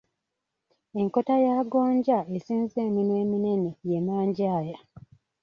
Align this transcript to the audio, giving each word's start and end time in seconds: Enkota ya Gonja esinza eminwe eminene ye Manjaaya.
Enkota 0.99 1.35
ya 1.45 1.55
Gonja 1.71 2.19
esinza 2.35 2.79
eminwe 2.87 3.15
eminene 3.23 3.69
ye 3.89 3.99
Manjaaya. 4.07 4.77